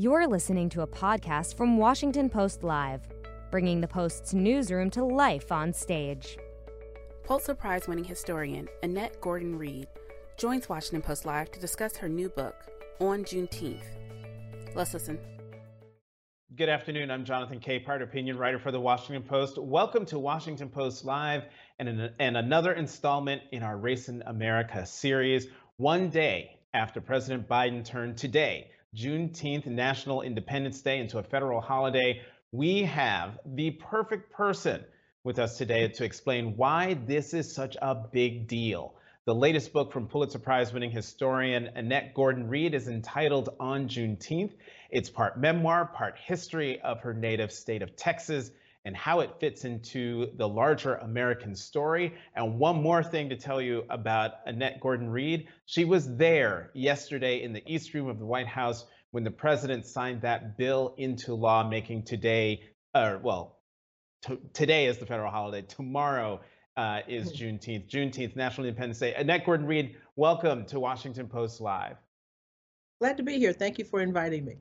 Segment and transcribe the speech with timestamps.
[0.00, 3.08] You're listening to a podcast from Washington Post Live,
[3.50, 6.38] bringing the Post's newsroom to life on stage.
[7.24, 9.88] Pulitzer Prize winning historian Annette Gordon Reed
[10.36, 12.54] joins Washington Post Live to discuss her new book,
[13.00, 13.82] On Juneteenth.
[14.76, 15.18] Let's listen.
[16.54, 17.10] Good afternoon.
[17.10, 19.58] I'm Jonathan Capehart, opinion writer for the Washington Post.
[19.58, 21.42] Welcome to Washington Post Live
[21.80, 25.48] and, an, and another installment in our Race in America series.
[25.76, 32.20] One day after President Biden turned today, Juneteenth, National Independence Day, into a federal holiday,
[32.50, 34.84] we have the perfect person
[35.22, 38.94] with us today to explain why this is such a big deal.
[39.24, 44.54] The latest book from Pulitzer Prize winning historian Annette Gordon Reed is entitled On Juneteenth.
[44.90, 48.50] It's part memoir, part history of her native state of Texas
[48.88, 52.14] and how it fits into the larger American story.
[52.34, 55.48] And one more thing to tell you about Annette Gordon Reed.
[55.66, 59.84] She was there yesterday in the East Room of the White House when the president
[59.84, 62.62] signed that bill into law, making today,
[62.94, 63.58] uh, well,
[64.54, 65.60] today is the federal holiday.
[65.68, 66.40] Tomorrow
[66.78, 67.90] uh, is Juneteenth.
[67.90, 69.12] Juneteenth, National Independence Day.
[69.12, 71.96] Annette Gordon Reed, welcome to Washington Post Live.
[73.00, 73.52] Glad to be here.
[73.52, 74.56] Thank you for inviting me.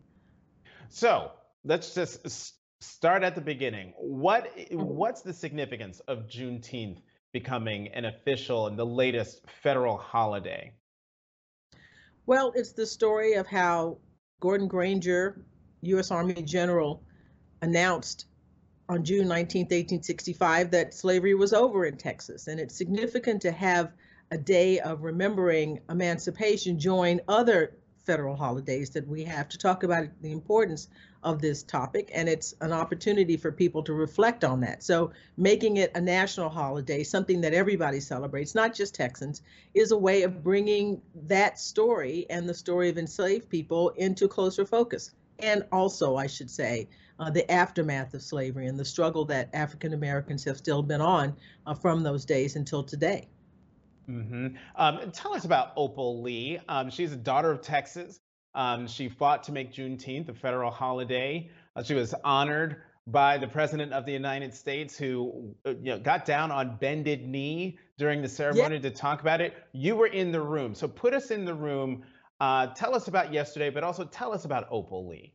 [0.89, 1.31] So
[1.63, 3.94] let's just start at the beginning.
[3.97, 4.81] What mm-hmm.
[4.81, 7.02] what's the significance of Juneteenth
[7.33, 10.72] becoming an official and the latest federal holiday?
[12.25, 13.98] Well, it's the story of how
[14.39, 15.45] Gordon Granger,
[15.81, 16.11] U.S.
[16.11, 17.03] Army General,
[17.61, 18.25] announced
[18.89, 22.48] on June 19, 1865, that slavery was over in Texas.
[22.48, 23.92] And it's significant to have
[24.31, 30.08] a day of remembering emancipation join other federal holidays that we have to talk about
[30.22, 30.88] the importance
[31.23, 32.09] of this topic.
[32.14, 34.81] And it's an opportunity for people to reflect on that.
[34.81, 39.41] So, making it a national holiday, something that everybody celebrates, not just Texans,
[39.73, 44.66] is a way of bringing that story and the story of enslaved people into closer
[44.66, 45.11] focus.
[45.39, 46.88] And also, I should say,
[47.19, 51.36] uh, the aftermath of slavery and the struggle that African Americans have still been on
[51.66, 53.27] uh, from those days until today.
[54.09, 54.47] Mm-hmm.
[54.75, 56.59] Um, tell us about Opal Lee.
[56.67, 58.19] Um, she's a daughter of Texas.
[58.55, 61.51] Um, she fought to make Juneteenth a federal holiday.
[61.75, 65.99] Uh, she was honored by the President of the United States, who uh, you know,
[65.99, 68.81] got down on bended knee during the ceremony yeah.
[68.81, 69.53] to talk about it.
[69.71, 72.03] You were in the room, so put us in the room.
[72.39, 75.33] Uh, tell us about yesterday, but also tell us about Opal Lee.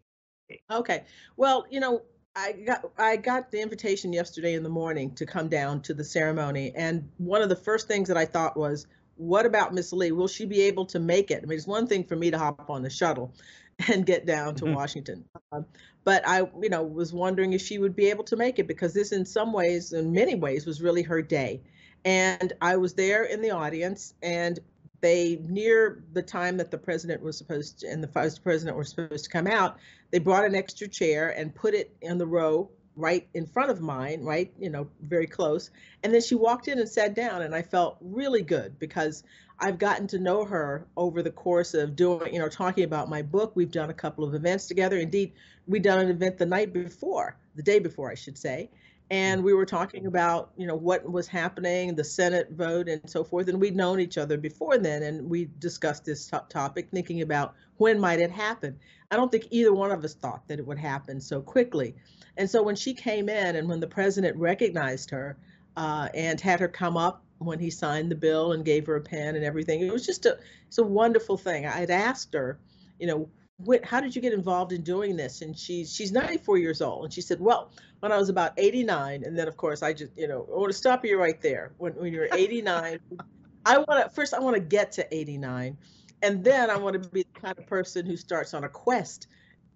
[0.71, 1.05] Okay.
[1.37, 2.03] Well, you know,
[2.35, 6.05] I got I got the invitation yesterday in the morning to come down to the
[6.05, 10.13] ceremony, and one of the first things that I thought was, "What about Miss Lee?
[10.13, 12.39] Will she be able to make it?" I mean, it's one thing for me to
[12.39, 13.35] hop on the shuttle
[13.93, 14.75] and get down to mm-hmm.
[14.75, 15.67] Washington, um,
[16.05, 18.95] but I, you know, was wondering if she would be able to make it because
[18.95, 21.61] this, in some ways, in many ways, was really her day.
[22.05, 24.59] And I was there in the audience, and
[25.03, 28.85] they near the time that the president was supposed to and the vice president were
[28.85, 29.77] supposed to come out
[30.13, 33.81] they brought an extra chair and put it in the row right in front of
[33.81, 35.71] mine right you know very close.
[36.05, 39.25] And then she walked in and sat down and i felt really good because
[39.59, 43.23] i've gotten to know her over the course of doing you know talking about my
[43.23, 43.57] book.
[43.57, 44.99] We've done a couple of events together.
[44.99, 45.33] Indeed
[45.67, 48.71] we done an event the night before the day before i should say
[49.13, 53.23] and we were talking about you know what was happening the senate vote and so
[53.23, 57.55] forth and we'd known each other before then and we discussed this topic thinking about
[57.83, 58.79] when might it happen.
[59.11, 61.97] I don't think either one of us thought that it would happen so quickly.
[62.37, 65.37] And so when she came in and when the president recognized her
[65.77, 69.01] uh, and had her come up when he signed the bill and gave her a
[69.01, 71.67] pen and everything it was just a it's a wonderful thing.
[71.67, 72.59] I'd asked her
[73.01, 73.29] you know
[73.59, 75.43] what, how did you get involved in doing this?
[75.43, 77.71] And she's she's 94 years old, and she said, well,
[78.01, 80.73] when I was about 89, and then of course I just you know I want
[80.73, 81.73] to stop you right there.
[81.79, 82.99] When when you're 89,
[83.67, 85.77] I want to first I want to get to 89,
[86.23, 89.29] and then I want to be the kind of person who starts on a quest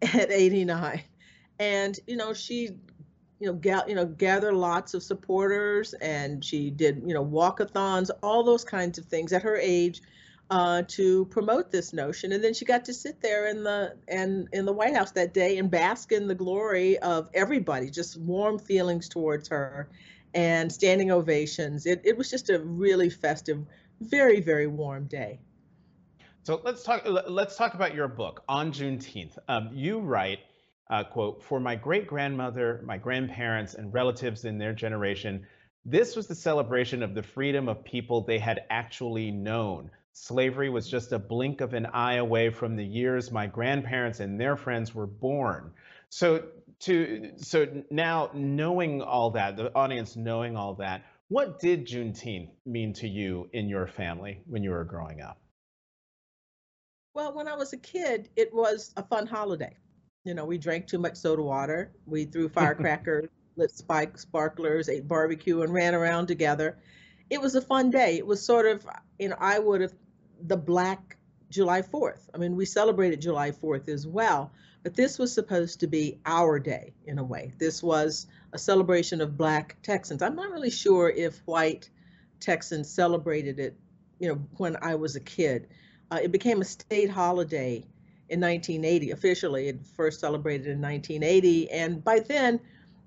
[0.02, 1.02] at 89.
[1.58, 2.70] And you know she
[3.38, 8.10] you know, ga- you know, gather lots of supporters, and she did, you know, walkathons,
[8.22, 10.00] all those kinds of things at her age
[10.50, 12.32] uh, to promote this notion.
[12.32, 15.34] And then she got to sit there in the and in the White House that
[15.34, 19.88] day and bask in the glory of everybody, just warm feelings towards her
[20.34, 21.86] and standing ovations.
[21.86, 23.64] It, it was just a really festive,
[24.00, 25.40] very, very warm day.
[26.44, 27.02] So let's talk.
[27.26, 29.36] Let's talk about your book on Juneteenth.
[29.48, 30.38] Um, you write,
[30.88, 35.44] uh, "quote For my great grandmother, my grandparents, and relatives in their generation,
[35.84, 40.88] this was the celebration of the freedom of people they had actually known, Slavery was
[40.88, 44.94] just a blink of an eye away from the years my grandparents and their friends
[44.94, 45.72] were born.
[46.08, 46.42] So
[46.80, 52.94] to so now knowing all that, the audience knowing all that, what did Juneteenth mean
[52.94, 55.38] to you in your family when you were growing up?
[57.12, 59.76] Well, when I was a kid, it was a fun holiday.
[60.24, 61.92] You know, we drank too much soda water.
[62.06, 66.78] We threw firecrackers, lit spike sparklers, ate barbecue, and ran around together.
[67.28, 68.16] It was a fun day.
[68.16, 68.86] It was sort of,
[69.18, 69.92] you know, I would have
[70.40, 71.16] the Black
[71.50, 72.28] July 4th.
[72.34, 74.50] I mean, we celebrated July 4th as well,
[74.82, 77.52] but this was supposed to be our day in a way.
[77.58, 80.22] This was a celebration of Black Texans.
[80.22, 81.88] I'm not really sure if white
[82.40, 83.76] Texans celebrated it,
[84.18, 85.68] you know, when I was a kid.
[86.10, 87.84] Uh, it became a state holiday
[88.28, 89.68] in 1980 officially.
[89.68, 92.60] It first celebrated in 1980, and by then,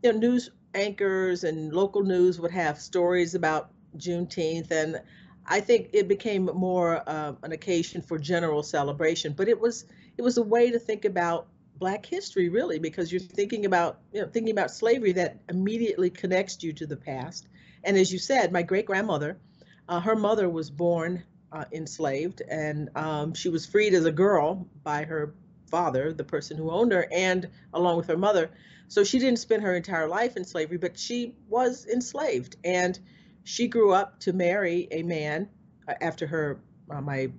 [0.04, 5.02] you know, news anchors and local news would have stories about Juneteenth, and
[5.50, 9.34] I think it became more uh, an occasion for general celebration.
[9.34, 9.86] But it was
[10.18, 11.48] it was a way to think about
[11.78, 16.62] Black history, really, because you're thinking about you know thinking about slavery that immediately connects
[16.64, 17.48] you to the past.
[17.84, 19.38] And as you said, my great grandmother,
[19.88, 24.68] uh, her mother was born uh, enslaved, and um, she was freed as a girl
[24.84, 25.34] by her
[25.72, 28.52] father, the person who owned her, and along with her mother.
[28.88, 33.00] So she didn't spend her entire life in slavery, but she was enslaved, and
[33.50, 35.50] she grew up to marry a man
[35.88, 36.62] uh, after her
[36.92, 37.32] uh, my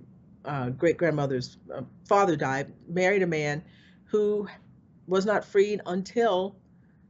[0.43, 2.73] uh, great grandmother's uh, father died.
[2.87, 3.63] Married a man
[4.05, 4.47] who
[5.07, 6.57] was not freed until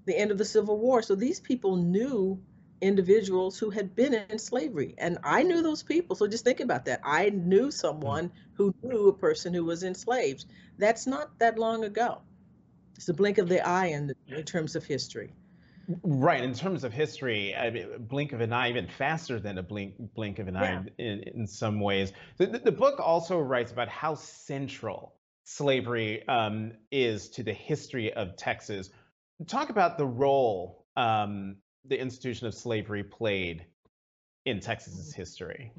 [0.05, 1.01] the end of the Civil War.
[1.01, 2.39] So these people knew
[2.79, 4.93] individuals who had been in slavery.
[4.99, 6.15] And I knew those people.
[6.15, 7.01] So just think about that.
[7.03, 10.45] I knew someone who knew a person who was enslaved.
[10.77, 12.21] That's not that long ago.
[12.97, 15.33] It's a blink of the eye in, in terms of history.
[16.03, 16.43] Right.
[16.43, 19.95] In terms of history, I mean, blink of an eye, even faster than a blink
[20.13, 20.61] blink of an yeah.
[20.61, 22.13] eye in, in some ways.
[22.37, 28.37] The, the, book also writes about how central slavery um, is to the history of
[28.37, 28.89] Texas.
[29.47, 33.65] Talk about the role um, the institution of slavery played
[34.45, 35.73] in Texas's history?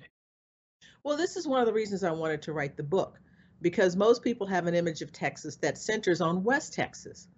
[1.05, 3.19] Well, this is one of the reasons I wanted to write the book
[3.61, 7.29] because most people have an image of Texas that centers on West Texas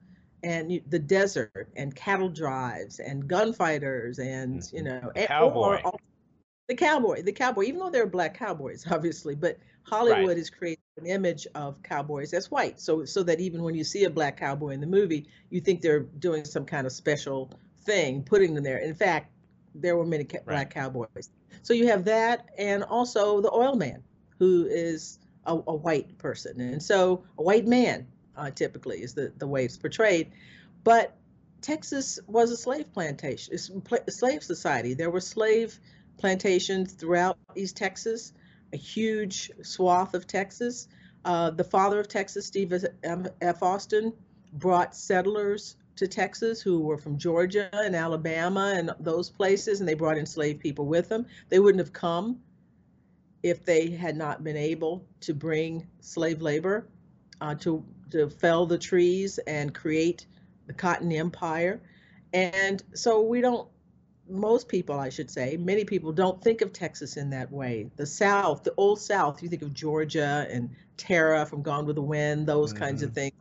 [0.44, 4.76] and the desert and cattle drives and gunfighters and mm-hmm.
[4.76, 5.61] you know cowboy.
[5.61, 5.99] Or, or,
[6.69, 10.37] the cowboy the cowboy even though they're black cowboys obviously but hollywood right.
[10.37, 14.05] has created an image of cowboys as white so so that even when you see
[14.05, 17.50] a black cowboy in the movie you think they're doing some kind of special
[17.85, 18.79] thing putting them there.
[18.79, 19.31] In fact,
[19.75, 20.46] there were many ca- right.
[20.46, 21.31] black cowboys.
[21.62, 24.02] So you have that, and also the oil man,
[24.38, 28.06] who is a, a white person, and so a white man
[28.37, 30.33] uh, typically is the the way it's portrayed.
[30.83, 31.17] But
[31.61, 34.95] Texas was a slave plantation, a slave society.
[34.95, 35.79] There were slave
[36.19, 38.33] plantations throughout East Texas,
[38.73, 40.89] a huge swath of Texas.
[41.25, 42.75] Uh, the father of Texas, Steve
[43.41, 43.63] F.
[43.63, 44.13] Austin,
[44.53, 49.95] brought settlers to Texas who were from Georgia and Alabama and those places, and they
[49.95, 51.27] brought enslaved people with them.
[51.49, 52.41] They wouldn't have come
[53.43, 56.89] if they had not been able to bring slave labor
[57.41, 57.85] uh, to
[58.15, 60.27] to fell the trees and create
[60.67, 61.81] the cotton empire.
[62.33, 63.69] And so we don't.
[64.27, 67.91] Most people, I should say, many people don't think of Texas in that way.
[67.97, 72.03] The South, the old South, you think of Georgia and Tara from Gone with the
[72.03, 72.83] Wind, those mm-hmm.
[72.83, 73.17] kinds of mm-hmm.
[73.17, 73.35] things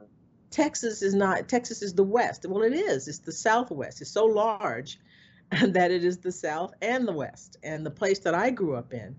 [0.54, 2.46] Texas is not, Texas is the West.
[2.46, 3.08] Well, it is.
[3.08, 4.02] It's the Southwest.
[4.02, 5.00] It's so large
[5.52, 7.58] that it is the South and the West.
[7.64, 9.16] And the place that I grew up in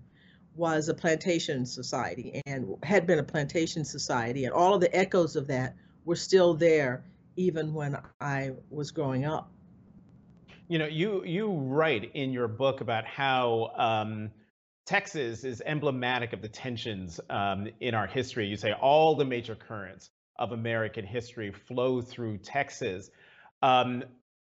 [0.55, 4.45] was a plantation society and had been a plantation society.
[4.45, 5.75] And all of the echoes of that
[6.05, 7.03] were still there
[7.35, 9.51] even when I was growing up.
[10.67, 14.31] You know, you you write in your book about how um,
[14.85, 18.47] Texas is emblematic of the tensions um, in our history.
[18.47, 23.09] You say all the major currents of American history flow through Texas.
[23.61, 24.03] Um,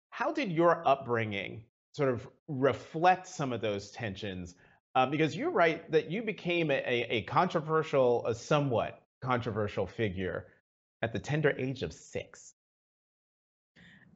[0.10, 4.55] how did your upbringing sort of reflect some of those tensions?
[4.93, 10.48] Uh, because you're right that you became a, a controversial, a somewhat controversial figure
[11.01, 12.53] at the tender age of six.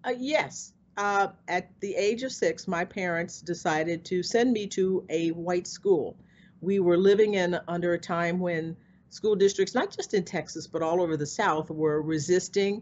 [0.03, 0.73] Uh, yes.
[0.97, 5.67] Uh, at the age of six, my parents decided to send me to a white
[5.67, 6.17] school.
[6.61, 8.77] We were living in under a time when
[9.09, 12.81] school districts, not just in Texas, but all over the South, were resisting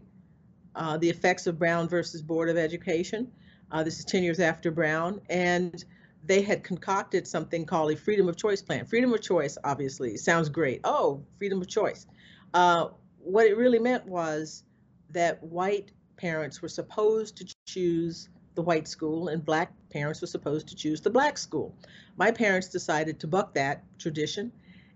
[0.76, 3.30] uh, the effects of Brown versus Board of Education.
[3.70, 5.20] Uh, this is 10 years after Brown.
[5.28, 5.84] And
[6.26, 8.86] they had concocted something called a freedom of choice plan.
[8.86, 10.80] Freedom of choice, obviously, sounds great.
[10.84, 12.06] Oh, freedom of choice.
[12.54, 12.88] Uh,
[13.18, 14.64] what it really meant was
[15.10, 20.68] that white parents were supposed to choose the white school and black parents were supposed
[20.68, 21.74] to choose the black school.
[22.16, 24.52] My parents decided to buck that tradition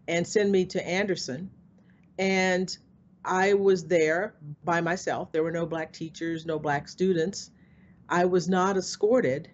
[0.06, 1.50] and send me to Anderson.
[2.18, 2.76] And
[3.24, 5.32] I was there by myself.
[5.32, 7.50] There were no black teachers, no black students.
[8.08, 9.50] I was not escorted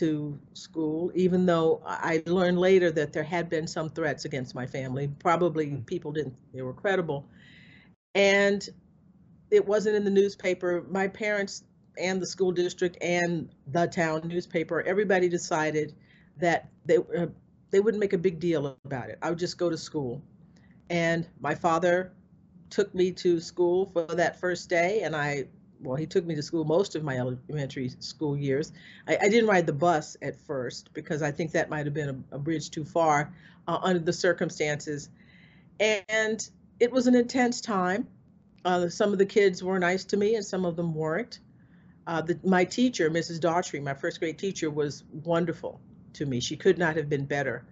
[0.00, 4.66] to school, even though I learned later that there had been some threats against my
[4.66, 5.10] family.
[5.18, 5.82] Probably hmm.
[5.82, 7.28] people didn't, they were credible.
[8.14, 8.66] And
[9.50, 10.84] it wasn't in the newspaper.
[10.90, 11.64] My parents
[11.98, 15.94] and the school district and the town newspaper, everybody decided
[16.38, 17.26] that they uh,
[17.70, 19.18] they wouldn't make a big deal about it.
[19.22, 20.22] I would just go to school.
[20.88, 22.12] And my father
[22.68, 25.44] took me to school for that first day, and I
[25.82, 28.72] well, he took me to school most of my elementary school years.
[29.08, 32.24] I, I didn't ride the bus at first because I think that might have been
[32.30, 33.32] a, a bridge too far
[33.66, 35.08] uh, under the circumstances.
[35.78, 38.06] And it was an intense time.
[38.64, 41.40] Uh, some of the kids were nice to me and some of them weren't.
[42.06, 43.40] Uh, the, my teacher, Mrs.
[43.40, 45.80] Daughtry, my first grade teacher, was wonderful
[46.14, 46.40] to me.
[46.40, 47.64] She could not have been better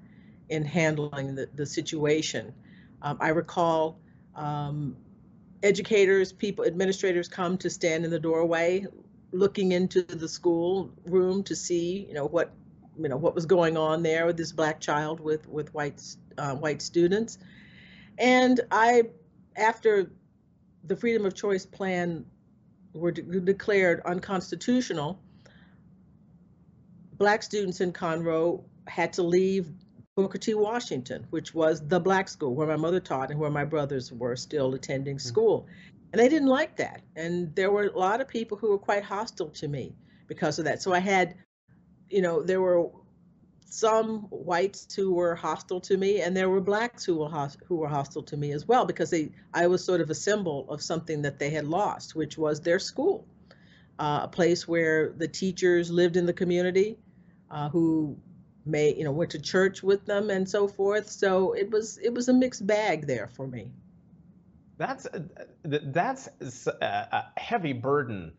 [0.49, 2.55] in handling the, the situation.
[3.03, 3.99] Um, I recall
[4.35, 4.97] um,
[5.63, 8.87] educators, people, administrators come to stand in the doorway,
[9.33, 12.53] looking into the school room to see, you know, what,
[12.99, 16.03] you know, what was going on there with this black child with with white
[16.37, 17.39] uh, white students,
[18.19, 19.05] and I,
[19.57, 20.11] after
[20.85, 22.25] the freedom of choice plan
[22.95, 25.21] were de- declared unconstitutional,
[27.13, 29.71] black students in Conroe had to leave
[30.19, 30.53] Booker T.
[30.55, 34.35] Washington, which was the black school where my mother taught and where my brothers were
[34.35, 35.21] still attending mm.
[35.21, 35.69] school.
[36.13, 37.03] And they didn't like that.
[37.15, 39.95] And there were a lot of people who were quite hostile to me
[40.27, 40.83] because of that.
[40.83, 41.37] So I had,
[42.11, 42.91] you know, there were
[43.65, 47.77] some whites who were hostile to me, and there were blacks who were host- who
[47.77, 50.83] were hostile to me as well because they I was sort of a symbol of
[50.83, 53.25] something that they had lost, which was their school,
[54.01, 56.99] uh, a place where the teachers lived in the community,
[57.53, 58.17] uh, who
[58.69, 61.11] may you know went to church with them and so forth.
[61.11, 63.71] So it was it was a mixed bag there for me.
[64.77, 65.21] That's uh,
[65.65, 66.29] that's
[66.67, 68.33] a heavy burden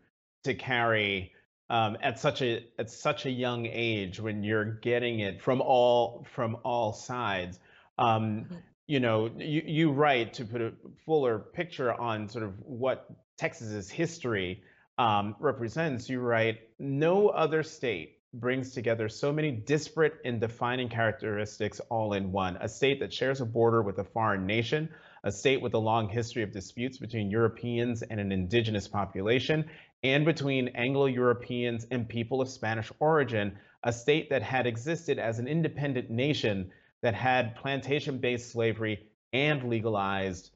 [0.44, 1.32] to carry
[1.68, 6.26] um, at such a at such a young age when you're getting it from all
[6.34, 7.60] from all sides.
[7.98, 8.54] Um, mm-hmm.
[8.86, 10.72] you know you, you write to put a
[11.04, 14.62] fuller picture on sort of what texas's history
[14.98, 21.80] um, represents you write no other state brings together so many disparate and defining characteristics
[21.90, 22.56] all in one.
[22.60, 24.88] A state that shares a border with a foreign nation,
[25.24, 29.68] a state with a long history of disputes between Europeans and an indigenous population,
[30.02, 35.38] and between Anglo Europeans and people of Spanish origin, a state that had existed as
[35.38, 36.70] an independent nation
[37.02, 40.50] that had plantation based slavery and legalized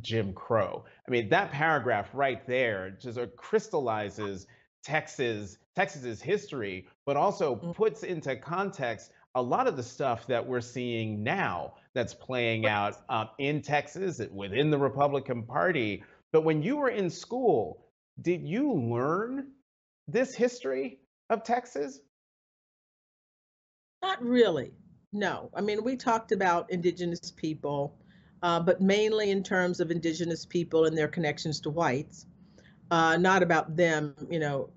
[0.00, 0.84] Jim Crow.
[1.06, 4.46] I mean, that paragraph right there just uh, crystallizes
[4.84, 7.74] Texas Texas's history, but also mm.
[7.74, 12.96] puts into context a lot of the stuff that we're seeing now that's playing out
[13.10, 16.02] um, in Texas within the Republican Party.
[16.32, 17.84] But when you were in school,
[18.22, 19.48] did you learn
[20.08, 22.00] this history of Texas?
[24.02, 24.72] Not really.
[25.12, 25.50] No.
[25.54, 27.94] I mean, we talked about indigenous people,
[28.42, 32.26] uh, but mainly in terms of indigenous people and their connections to whites,
[32.90, 34.70] uh, not about them, you know,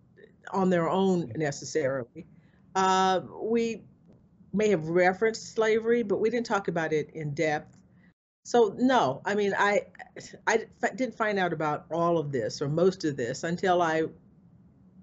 [0.51, 2.25] on their own necessarily.
[2.75, 3.83] Uh, we
[4.53, 7.77] may have referenced slavery, but we didn't talk about it in depth.
[8.43, 9.81] So no, I mean, I
[10.47, 10.65] I
[10.95, 14.11] didn't find out about all of this or most of this until I, you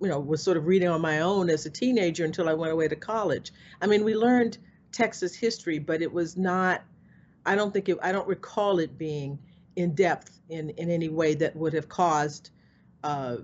[0.01, 2.89] know, was sort of reading on my own as a teenager until I went away
[2.89, 3.53] to college.
[3.81, 4.59] I mean, we learned
[4.91, 6.83] Texas history, but it was not.
[7.45, 7.99] I don't think it.
[8.03, 9.39] I don't recall it being
[9.77, 12.51] in depth in in any way that would have caused
[13.05, 13.37] uh,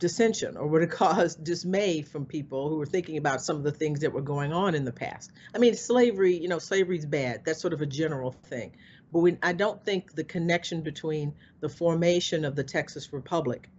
[0.00, 3.70] dissension or would have caused dismay from people who were thinking about some of the
[3.70, 5.30] things that were going on in the past.
[5.54, 7.44] I mean, slavery, you know, slavery's bad.
[7.44, 8.72] That's sort of a general thing.
[9.12, 13.70] But we, I don't think the connection between the formation of the Texas Republic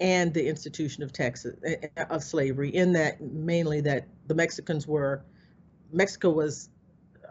[0.00, 4.86] and the institution of Texas eh, eh, of slavery in that mainly that the Mexicans
[4.86, 5.22] were
[5.92, 6.70] Mexico was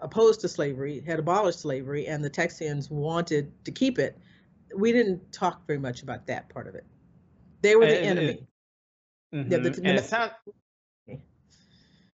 [0.01, 4.17] opposed to slavery, had abolished slavery, and the Texians wanted to keep it.
[4.75, 6.85] We didn't talk very much about that part of it.
[7.61, 8.47] They were the and, enemy.
[9.33, 9.49] Mm-hmm.
[9.49, 10.31] The, the, the, sound...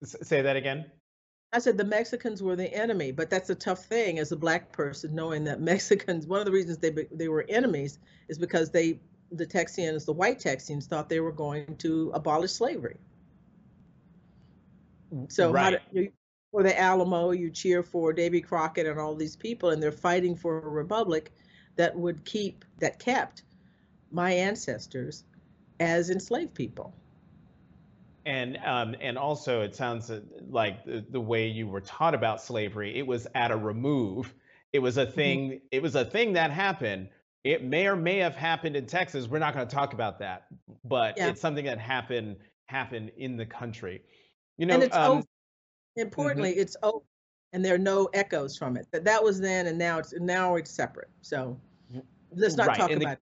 [0.03, 0.85] Say that again.
[1.53, 4.71] I said the Mexicans were the enemy, but that's a tough thing as a black
[4.71, 6.27] person knowing that Mexicans.
[6.27, 8.99] One of the reasons they they were enemies is because they
[9.31, 12.97] the Texians, the white Texians, thought they were going to abolish slavery.
[15.29, 15.79] So right.
[15.93, 16.09] do,
[16.51, 20.35] for the Alamo, you cheer for Davy Crockett and all these people, and they're fighting
[20.35, 21.31] for a republic
[21.77, 23.43] that would keep that kept
[24.11, 25.23] my ancestors
[25.79, 26.93] as enslaved people.
[28.25, 30.19] And um, and also, it sounds uh,
[30.49, 34.33] like the, the way you were taught about slavery, it was at a remove.
[34.73, 35.15] It was a mm-hmm.
[35.15, 35.49] thing.
[35.49, 35.65] Mm-hmm.
[35.71, 37.07] It was a thing that happened.
[37.45, 39.27] It may or may have happened in Texas.
[39.27, 40.47] We're not going to talk about that,
[40.83, 41.29] but yeah.
[41.29, 44.01] it's something that happened happened in the country.
[44.57, 45.25] You know, and it's um, over.
[45.95, 46.59] importantly, mm-hmm.
[46.59, 47.05] it's over,
[47.53, 48.87] and there are no echoes from it.
[48.91, 51.11] That that was then, and now it's now it's separate.
[51.21, 51.57] So
[52.35, 52.77] let's not right.
[52.77, 53.19] talk about it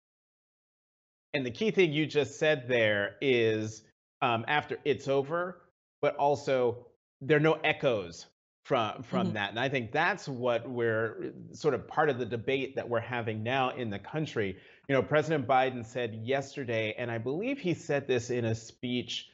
[1.34, 3.82] And the key thing you just said there is
[4.22, 5.60] um, after it's over,
[6.00, 6.86] but also
[7.20, 8.26] there are no echoes
[8.64, 9.34] from from Mm-hmm.
[9.34, 9.50] that.
[9.50, 13.42] And I think that's what we're sort of part of the debate that we're having
[13.42, 14.56] now in the country.
[14.88, 19.28] You know, President Biden said yesterday, and I believe he said this in a speech.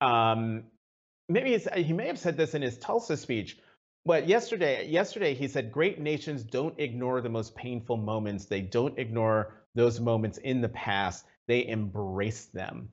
[0.00, 0.64] Um,
[1.28, 3.58] maybe he may have said this in his Tulsa speech,
[4.04, 8.44] but yesterday, yesterday he said, "Great nations don't ignore the most painful moments.
[8.44, 11.24] They don't ignore those moments in the past.
[11.48, 12.92] They embrace them."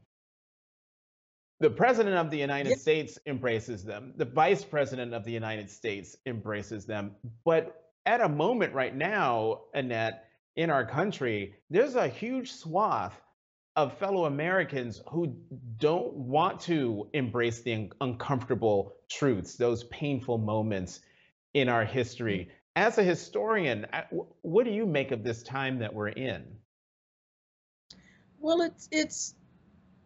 [1.59, 2.75] The president of the United Yeah.
[2.77, 4.13] States embraces them.
[4.17, 7.15] The vice president of the United States embraces them.
[7.45, 13.21] But at a moment right now, Annette, in our country, there's a huge swath
[13.77, 15.35] of fellow Americans who
[15.77, 21.01] don't want to embrace the un- uncomfortable truths, those painful moments
[21.53, 22.50] in our history.
[22.50, 22.51] Mm.
[22.77, 23.88] As a historian,
[24.41, 26.59] what do you make of this time that we're in?
[28.45, 29.33] Well, it's it's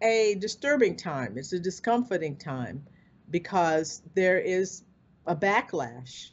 [0.01, 1.37] a disturbing time.
[1.37, 2.85] It's a discomforting time
[3.29, 4.81] because there is
[5.27, 6.29] a backlash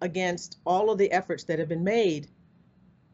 [0.00, 2.28] against all of the efforts that have been made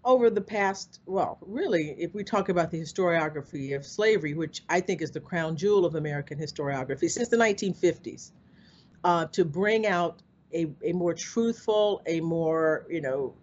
[0.05, 4.81] over the past, well, really, if we talk about the historiography of slavery, which I
[4.81, 8.31] think is the crown jewel of American historiography since the 1950s,
[9.03, 10.23] uh, to bring out
[10.55, 13.35] a, a more truthful, a more, you know,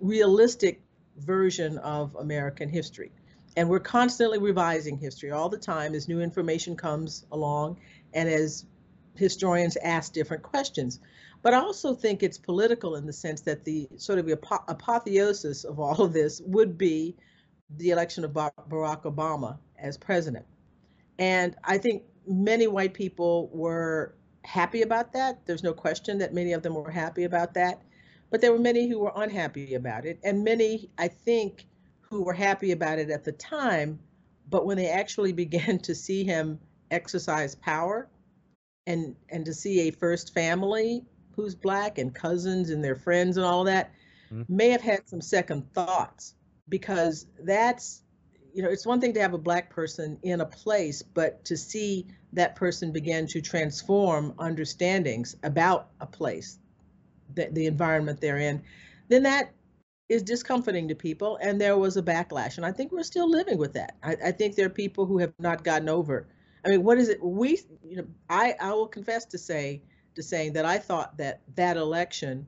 [0.00, 0.80] realistic
[1.18, 3.12] version of American history.
[3.56, 7.78] And we're constantly revising history all the time as new information comes along
[8.12, 8.64] and as
[9.16, 11.00] historians ask different questions.
[11.42, 15.64] But I also think it's political in the sense that the sort of apo- apotheosis
[15.64, 17.16] of all of this would be
[17.76, 20.44] the election of Ba- Barack Obama as president.
[21.18, 24.14] And I think many white people were
[24.44, 25.44] happy about that.
[25.46, 27.82] There's no question that many of them were happy about that.
[28.30, 30.20] But there were many who were unhappy about it.
[30.22, 31.66] And many, I think,
[32.10, 33.98] who were happy about it at the time.
[34.48, 36.58] But when they actually began to see him
[36.90, 38.08] exercise power
[38.86, 41.04] and, and to see a first family
[41.36, 43.92] who's black and cousins and their friends and all that,
[44.32, 44.48] Mhm.
[44.48, 46.34] may have had some second thoughts
[46.68, 48.02] because that's
[48.54, 51.56] you know it's one thing to have a black person in a place but to
[51.56, 56.58] see that person begin to transform understandings about a place
[57.34, 58.62] the, the environment they're in
[59.08, 59.52] then that
[60.10, 63.56] is discomforting to people and there was a backlash and i think we're still living
[63.56, 66.26] with that i, I think there are people who have not gotten over
[66.64, 69.82] i mean what is it we you know i i will confess to say
[70.16, 72.46] to saying that i thought that that election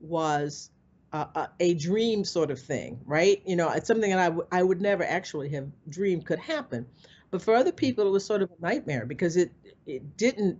[0.00, 0.70] was
[1.12, 3.42] uh, a, a dream sort of thing, right?
[3.44, 6.86] You know, it's something that I, w- I would never actually have dreamed could happen.
[7.30, 9.52] But for other people, it was sort of a nightmare because it
[9.86, 10.58] it didn't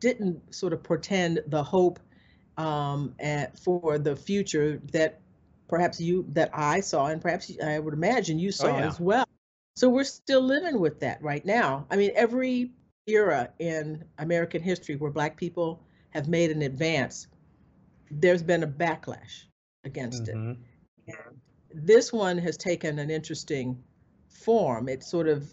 [0.00, 1.98] didn't sort of portend the hope
[2.56, 5.20] um, at, for the future that
[5.68, 8.86] perhaps you that I saw and perhaps I would imagine you saw yeah.
[8.86, 9.26] as well.
[9.76, 11.86] So we're still living with that right now.
[11.90, 12.72] I mean, every
[13.06, 17.28] era in American history where Black people have made an advance,
[18.10, 19.44] there's been a backlash
[19.84, 20.34] against it.
[20.34, 20.56] Mhm.
[21.72, 23.82] This one has taken an interesting
[24.28, 24.88] form.
[24.88, 25.52] It's sort of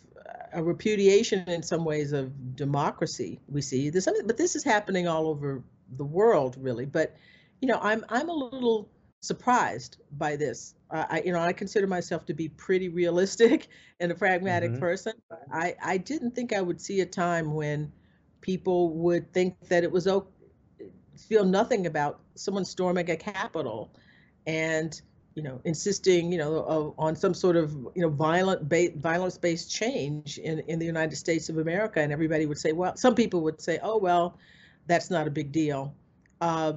[0.54, 3.39] a repudiation in some ways of democracy.
[3.47, 5.63] We see this, but this is happening all over
[5.97, 6.86] the world, really.
[6.86, 7.15] But
[7.62, 8.89] you know, I'm I'm a little
[9.21, 10.75] surprised by this.
[10.91, 13.67] Uh, I you know I consider myself to be pretty realistic
[13.99, 14.80] and a pragmatic Mhm.
[14.80, 15.13] person.
[15.51, 17.91] I I didn't think I would see a time when
[18.41, 20.28] people would think that it was okay
[21.17, 23.91] feel nothing about someone storming a capitol
[24.45, 25.01] and
[25.36, 29.38] you know insisting you know of, on some sort of you know violent ba- violence
[29.38, 33.15] based change in in the United States of America and everybody would say well some
[33.15, 34.38] people would say oh well
[34.88, 35.93] that's not a big deal
[36.41, 36.73] uh,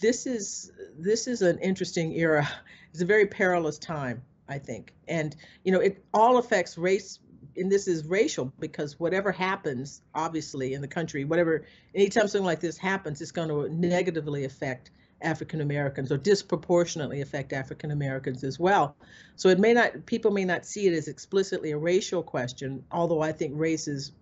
[0.00, 2.48] this is this is an interesting era
[2.92, 7.20] it's a very perilous time I think and you know it all affects race
[7.56, 12.60] and this is racial because whatever happens obviously in the country whatever anytime something like
[12.60, 14.90] this happens it's going to negatively affect
[15.22, 18.96] African Americans or disproportionately affect African Americans as well.
[19.36, 23.20] So it may not people may not see it as explicitly a racial question, although
[23.20, 24.12] I think race is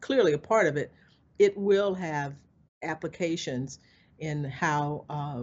[0.00, 0.92] clearly a part of it.
[1.38, 2.34] It will have
[2.82, 3.78] applications
[4.22, 5.42] in how uh,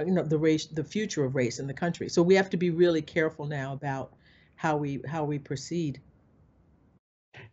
[0.00, 2.08] you know the race, the future of race in the country.
[2.08, 4.14] So we have to be really careful now about
[4.56, 6.00] how we how we proceed.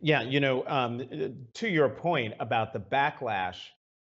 [0.02, 3.58] Yeah, you know, um, uh, to your point about the backlash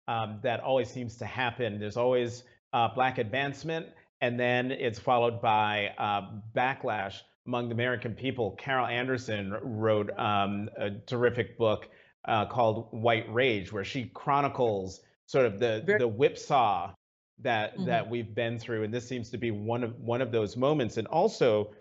[0.09, 3.87] um, that always seems to happen, there's always uh, Black advancement,
[4.21, 6.23] and then it's followed by uh,
[6.55, 8.53] backlash among the American people.
[8.53, 11.89] Carol Anderson wrote um, a terrific book
[12.25, 15.01] uh, called White Rage, where she chronicles
[15.31, 16.93] sort of the Very- the whipsaw
[17.39, 17.87] that Mhm.
[17.87, 20.97] that we've been through, and this seems to be one of one of those moments.
[20.97, 21.73] And also,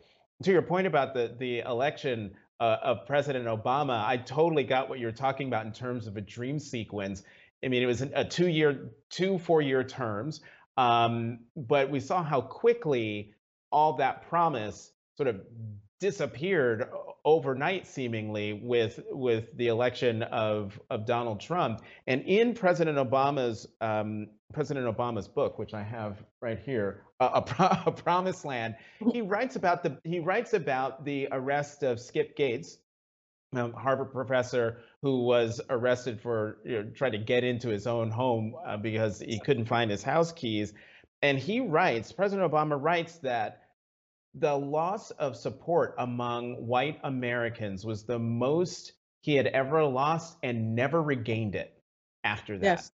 [0.43, 4.99] to your point about the the election, uh, of President Obama, I totally got what
[4.99, 7.23] you're talking about in terms of a dream sequence.
[7.63, 10.41] I mean, it was a two-year, two four-year terms,
[10.77, 13.33] um, but we saw how quickly
[13.71, 15.41] all that promise sort of
[15.99, 16.89] disappeared
[17.25, 21.81] overnight seemingly with with the election of of Donald Trump.
[22.07, 27.43] And in President Obama's um, President Obama's book which I have right here a,
[27.85, 28.75] a, promised land
[29.11, 32.77] he writes about the he writes about the arrest of Skip Gates
[33.53, 38.11] um, Harvard professor who was arrested for you know, trying to get into his own
[38.11, 40.73] home uh, because he couldn't find his house keys.
[41.21, 43.63] And he writes President Obama writes that
[44.35, 50.75] the loss of support among white Americans was the most he had ever lost and
[50.75, 51.77] never regained it
[52.23, 52.65] after that.
[52.65, 52.91] Yes.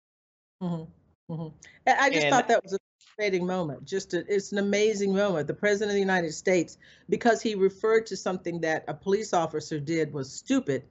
[0.61, 1.33] Mm-hmm.
[1.33, 1.55] Mm-hmm.
[1.87, 3.85] I just and, thought that was a fascinating moment.
[3.85, 5.47] Just a, it's an amazing moment.
[5.47, 6.77] The president of the United States,
[7.09, 10.83] because he referred to something that a police officer did was stupid.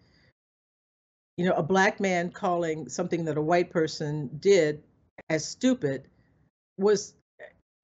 [1.37, 4.83] You know, a black man calling something that a white person did
[5.31, 6.09] as stupid
[6.79, 7.15] was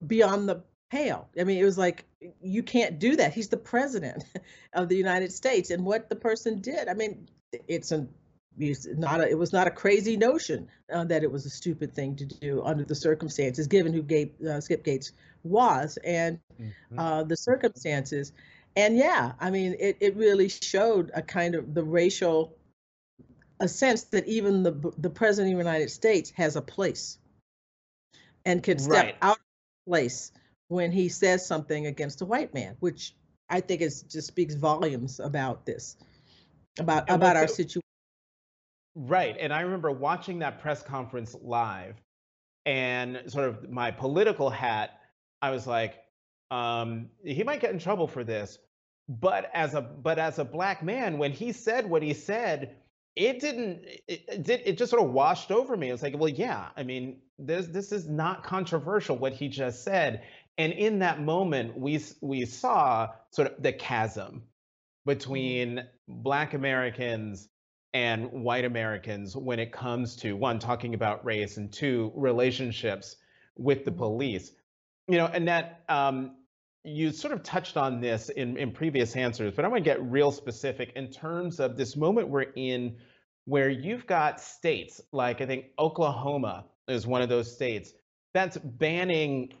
[0.05, 1.29] beyond the pale.
[1.39, 2.05] I mean, it was like
[2.41, 3.33] you can't do that.
[3.33, 4.23] He's the president
[4.73, 6.87] of the United States, and what the person did.
[6.87, 7.27] I mean,
[7.67, 8.07] it's a
[8.57, 11.93] it's not a, it was not a crazy notion uh, that it was a stupid
[11.93, 16.99] thing to do under the circumstances, given who uh, Skip Gates was and mm-hmm.
[16.99, 18.33] uh, the circumstances.
[18.75, 22.55] And yeah, I mean, it, it really showed a kind of the racial,
[23.59, 27.17] a sense that even the the president of the United States has a place
[28.45, 29.15] and can step right.
[29.21, 30.31] out of place
[30.69, 33.15] when he says something against a white man, which
[33.49, 35.97] I think is just speaks volumes about this,
[36.79, 37.81] about about our situation.
[38.95, 41.95] Right, and I remember watching that press conference live,
[42.65, 44.91] and sort of my political hat,
[45.41, 45.95] I was like,
[46.51, 48.59] um, he might get in trouble for this,
[49.07, 52.75] but as a but as a black man, when he said what he said,
[53.15, 55.89] it didn't it, it did it just sort of washed over me.
[55.89, 59.83] It was like, well, yeah, I mean, this this is not controversial what he just
[59.83, 60.21] said
[60.59, 64.43] and in that moment, we we saw sort of the chasm
[65.05, 67.47] between Black Americans
[67.93, 73.15] and white Americans when it comes to one talking about race and two relationships
[73.55, 73.99] with the mm-hmm.
[73.99, 74.51] police.
[75.07, 76.35] You know, Annette, um,
[76.83, 80.03] you sort of touched on this in, in previous answers, but I want to get
[80.03, 82.97] real specific in terms of this moment we're in
[83.45, 87.93] where you've got states like I think Oklahoma is one of those states
[88.33, 89.53] that's banning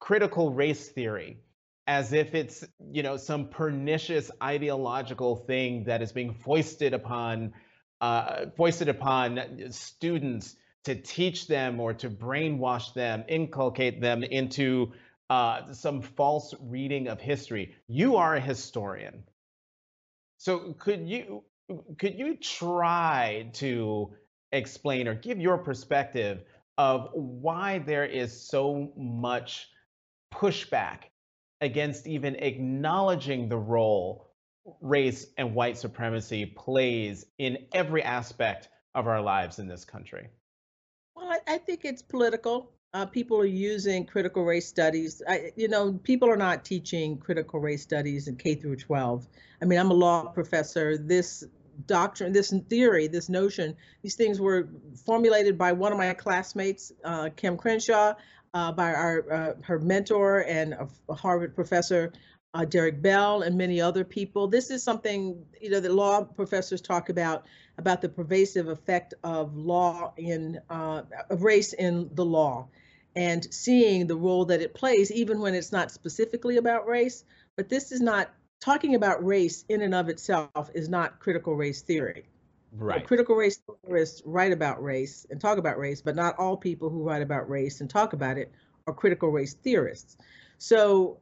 [0.00, 1.38] critical race theory
[1.86, 7.52] as if it's you know some pernicious ideological thing that is being foisted upon
[8.00, 14.92] uh, foisted upon students to teach them or to brainwash them, inculcate them into
[15.28, 17.74] uh, some false reading of history.
[17.88, 19.24] You are a historian,
[20.36, 21.42] so could you
[21.98, 24.14] could you try to
[24.52, 26.42] explain or give your perspective
[26.78, 29.68] of why there is so much
[30.32, 31.04] pushback
[31.60, 34.28] against even acknowledging the role
[34.80, 40.28] race and white supremacy plays in every aspect of our lives in this country?
[41.14, 42.70] Well, I, think it's political.
[42.94, 45.22] Uh, people are using critical race studies.
[45.26, 49.26] I, you know, people are not teaching critical race studies in K through 12.
[49.60, 50.96] I mean, I'm a law professor.
[50.96, 51.44] This
[51.86, 54.68] doctrine, this theory, this notion, these things were
[55.04, 58.14] formulated by one of my classmates, uh, Kim Crenshaw
[58.54, 60.74] uh, by our uh, her mentor and
[61.08, 62.12] a Harvard professor,
[62.54, 64.48] uh, Derek Bell, and many other people.
[64.48, 67.44] This is something you know the law professors talk about
[67.76, 72.68] about the pervasive effect of law in uh, of race in the law,
[73.14, 77.24] and seeing the role that it plays, even when it's not specifically about race.
[77.56, 78.30] But this is not
[78.60, 82.28] talking about race in and of itself is not critical race theory.
[82.72, 83.06] Right.
[83.06, 87.02] critical race theorists write about race and talk about race, but not all people who
[87.02, 88.52] write about race and talk about it
[88.86, 90.16] are critical race theorists.
[90.58, 91.18] So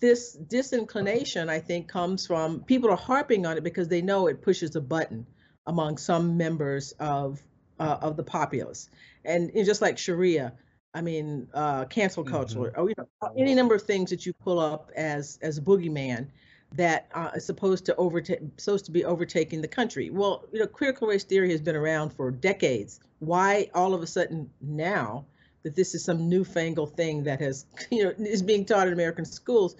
[0.00, 4.42] this disinclination, I think, comes from people are harping on it because they know it
[4.42, 5.26] pushes a button
[5.66, 7.42] among some members of
[7.78, 8.90] uh, of the populace,
[9.24, 10.52] and, and, just like Sharia,
[10.92, 12.80] I mean, uh, cancel culture, mm-hmm.
[12.80, 16.28] or you know, any number of things that you pull up as as a boogeyman
[16.72, 20.10] that uh, is supposed to overtake supposed to be overtaking the country.
[20.10, 23.00] Well, you know, critical race theory has been around for decades.
[23.20, 25.24] Why all of a sudden now
[25.62, 29.24] that this is some newfangled thing that has you know is being taught in American
[29.24, 29.76] schools?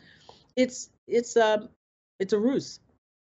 [0.56, 1.68] It's it's a um,
[2.18, 2.80] it's a ruse.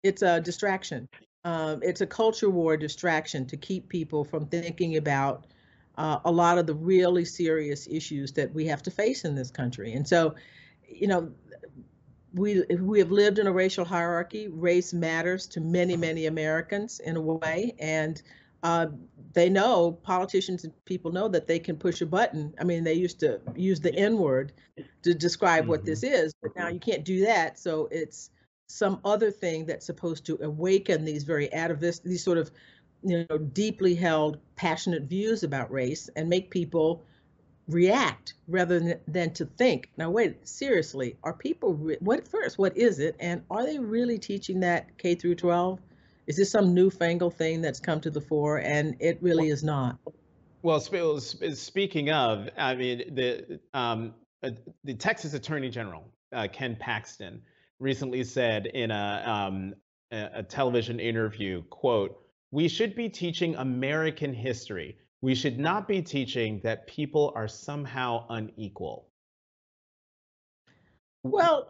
[0.04, 1.10] It's a distraction.
[1.44, 5.46] Um, it's a culture war distraction to keep people from thinking about
[5.98, 9.52] uh, a lot of the really serious issues that we have to face in this
[9.52, 9.94] country.
[9.94, 10.36] And so,
[10.88, 11.32] you know,
[12.36, 14.48] we we have lived in a racial hierarchy.
[14.50, 18.22] Race matters to many many Americans in a way, and
[18.62, 18.88] uh,
[19.34, 22.54] they know politicians and people know that they can push a button.
[22.60, 24.54] I mean, they used to use the N word
[25.04, 25.70] to describe mm-hmm.
[25.70, 26.14] what this mm-hmm.
[26.14, 27.58] is, but now you can't do that.
[27.58, 28.32] So it's
[28.68, 32.52] some other thing that's supposed to awaken these very atavist, these sort of,
[33.04, 37.04] you know, deeply held, passionate views about race and make people
[37.68, 39.90] react rather than, to think.
[39.98, 42.58] Now, wait, seriously, are people what first?
[42.58, 45.80] What is it, and are they really teaching that K through 12?
[46.28, 48.58] Is this some newfangled thing that's come to the fore?
[48.60, 49.98] And it really is not.
[50.64, 54.52] Well, speaking of, I mean, the um, uh,
[54.84, 57.42] the Texas Attorney General uh, Ken Paxton
[57.80, 59.76] recently said in a, um,
[60.12, 62.20] a television interview, "quote
[62.52, 64.98] We should be teaching American history.
[65.26, 69.08] We should not be teaching that people are somehow unequal."
[71.24, 71.68] Well,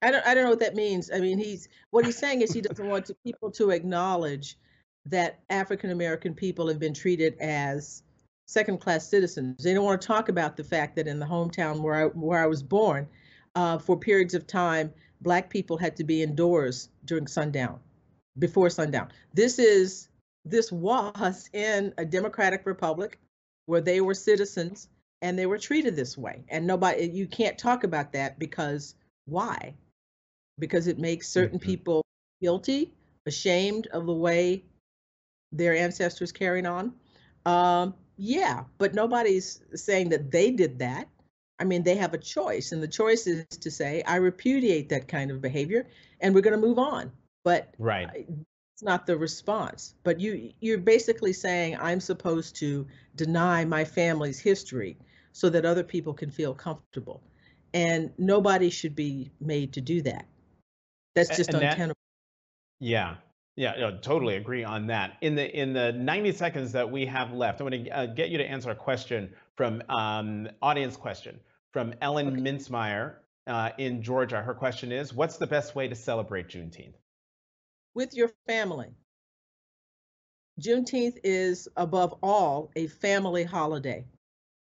[0.00, 1.10] I don't I don't know what that means.
[1.12, 4.56] I mean, he's what he's saying is he doesn't want to, people to acknowledge
[5.04, 8.02] that African American people have been treated as
[8.46, 9.62] second class citizens.
[9.62, 12.42] They don't want to talk about the fact that in the hometown where I where
[12.42, 13.06] I was born,
[13.54, 17.80] uh, for periods of time, black people had to be indoors during sundown,
[18.38, 19.12] before sundown.
[19.34, 20.08] This is
[20.44, 23.18] this was in a democratic republic
[23.66, 24.88] where they were citizens
[25.20, 26.44] and they were treated this way.
[26.48, 28.94] And nobody you can't talk about that because
[29.26, 29.74] why?
[30.58, 31.70] because it makes certain mm-hmm.
[31.70, 32.04] people
[32.40, 32.92] guilty,
[33.26, 34.64] ashamed of the way
[35.50, 36.92] their ancestors carried on.
[37.44, 41.08] Um, yeah, but nobody's saying that they did that.
[41.58, 45.08] I mean, they have a choice, and the choice is to say, I repudiate that
[45.08, 45.88] kind of behavior,
[46.20, 47.12] and we're going to move on.
[47.44, 48.26] But right.
[48.82, 49.94] Not the response.
[50.02, 54.96] But you you're basically saying I'm supposed to deny my family's history
[55.32, 57.22] so that other people can feel comfortable.
[57.74, 60.26] And nobody should be made to do that.
[61.14, 61.94] That's just and untenable.
[62.80, 63.14] That, yeah.
[63.54, 65.18] Yeah, no, totally agree on that.
[65.20, 68.30] In the in the 90 seconds that we have left, I'm going to uh, get
[68.30, 71.38] you to answer a question from um, audience question
[71.70, 72.40] from Ellen okay.
[72.40, 73.16] Mintzmeyer
[73.46, 74.40] uh, in Georgia.
[74.40, 76.94] Her question is, "What's the best way to celebrate Juneteenth?"
[77.94, 78.94] With your family.
[80.60, 84.04] Juneteenth is above all a family holiday,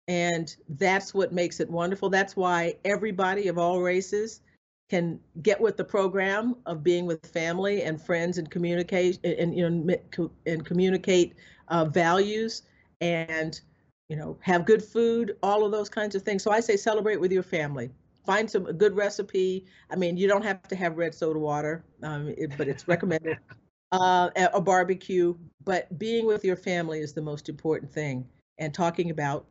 [0.06, 2.10] and that's what makes it wonderful.
[2.10, 4.40] That's why everybody of all races
[4.88, 9.68] can get with the program of being with family and friends and communicate and you
[9.68, 11.34] know and communicate
[11.68, 12.62] uh, values
[13.00, 13.60] and
[14.08, 17.20] you know have good food all of those kinds of things so i say celebrate
[17.20, 17.90] with your family
[18.28, 21.82] find some a good recipe i mean you don't have to have red soda water
[22.02, 23.38] um, it, but it's recommended
[23.92, 28.26] uh, a barbecue but being with your family is the most important thing
[28.58, 29.46] and talking about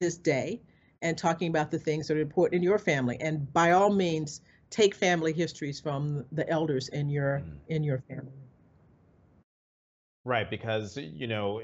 [0.00, 0.60] this day
[1.02, 4.40] and talking about the things that are important in your family and by all means
[4.74, 7.58] take family histories from the elders in your mm.
[7.68, 8.32] in your family.
[10.24, 11.60] Right, because you know,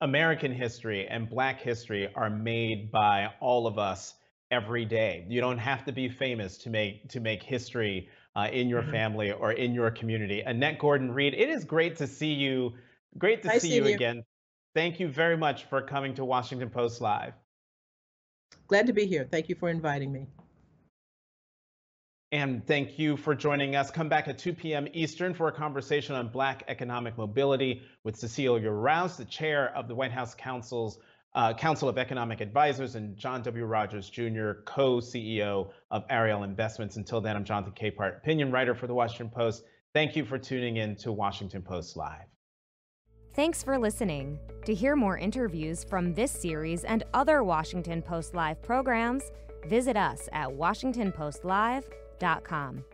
[0.00, 4.14] American history and Black history are made by all of us
[4.50, 5.24] every day.
[5.28, 8.92] You don't have to be famous to make to make history uh, in your mm-hmm.
[8.92, 10.40] family or in your community.
[10.40, 12.72] Annette Gordon Reed, it is great to see you.
[13.18, 14.24] Great to nice see you, you again.
[14.74, 17.32] Thank you very much for coming to Washington Post Live.
[18.68, 19.26] Glad to be here.
[19.28, 20.28] Thank you for inviting me.
[22.32, 23.90] And thank you for joining us.
[23.90, 24.86] Come back at 2 p.m.
[24.92, 29.96] Eastern for a conversation on Black economic mobility with Cecilia Rouse, the chair of the
[29.96, 31.00] White House Council's
[31.34, 33.64] uh, Council of Economic Advisors, and John W.
[33.64, 36.96] Rogers Jr., co-CEO of Ariel Investments.
[36.96, 39.64] Until then, I'm Jonathan Capehart, opinion writer for the Washington Post.
[39.92, 42.26] Thank you for tuning in to Washington Post Live.
[43.34, 44.40] Thanks for listening.
[44.66, 49.22] To hear more interviews from this series and other Washington Post Live programs,
[49.66, 52.84] visit us at washingtonpostlive.com.